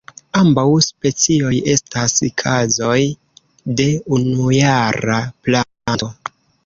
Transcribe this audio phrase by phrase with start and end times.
[0.37, 2.97] Ambaŭ specioj estas kazoj
[3.83, 3.87] de
[4.19, 6.11] unujara planto.